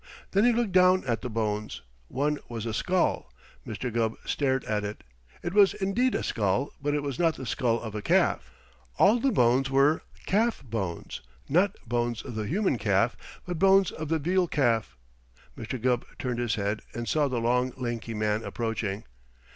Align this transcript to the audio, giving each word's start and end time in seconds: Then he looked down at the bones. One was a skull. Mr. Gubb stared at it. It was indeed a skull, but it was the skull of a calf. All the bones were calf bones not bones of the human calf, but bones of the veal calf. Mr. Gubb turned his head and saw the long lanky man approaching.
Then 0.31 0.45
he 0.45 0.51
looked 0.51 0.71
down 0.71 1.03
at 1.05 1.21
the 1.21 1.29
bones. 1.29 1.83
One 2.07 2.39
was 2.49 2.65
a 2.65 2.73
skull. 2.73 3.31
Mr. 3.67 3.93
Gubb 3.93 4.15
stared 4.25 4.65
at 4.65 4.83
it. 4.83 5.03
It 5.43 5.53
was 5.53 5.75
indeed 5.75 6.15
a 6.15 6.23
skull, 6.23 6.71
but 6.81 6.95
it 6.95 7.03
was 7.03 7.17
the 7.17 7.45
skull 7.45 7.79
of 7.79 7.93
a 7.93 8.01
calf. 8.01 8.49
All 8.97 9.19
the 9.19 9.31
bones 9.31 9.69
were 9.69 10.01
calf 10.25 10.63
bones 10.63 11.21
not 11.47 11.75
bones 11.87 12.23
of 12.25 12.33
the 12.33 12.47
human 12.47 12.79
calf, 12.79 13.15
but 13.45 13.59
bones 13.59 13.91
of 13.91 14.09
the 14.09 14.17
veal 14.17 14.47
calf. 14.47 14.97
Mr. 15.55 15.79
Gubb 15.79 16.03
turned 16.17 16.39
his 16.39 16.55
head 16.55 16.81
and 16.95 17.07
saw 17.07 17.27
the 17.27 17.39
long 17.39 17.71
lanky 17.77 18.15
man 18.15 18.43
approaching. 18.43 19.03